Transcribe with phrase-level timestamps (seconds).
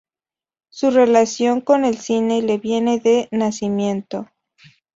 [0.71, 4.27] Su relación con el cine le viene de nacimiento.